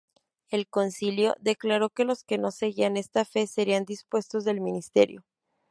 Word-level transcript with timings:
El 0.49 0.67
Concilio 0.67 1.35
declaró 1.39 1.91
que 1.91 2.05
los 2.05 2.23
que 2.23 2.39
no 2.39 2.49
seguían 2.49 2.97
esta 2.97 3.23
Fe 3.23 3.45
serían 3.45 3.85
depuestos 3.85 4.45
del 4.45 4.59
ministerio. 4.59 5.23